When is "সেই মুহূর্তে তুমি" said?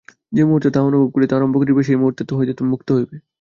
1.83-2.69